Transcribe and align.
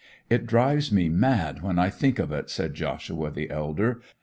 'It 0.31 0.47
drives 0.47 0.91
me 0.91 1.09
mad 1.09 1.61
when 1.61 1.77
I 1.77 1.91
think 1.91 2.17
of 2.17 2.31
it,' 2.31 2.49
said 2.49 2.73
Joshua, 2.73 3.29
the 3.29 3.51
elder. 3.51 4.01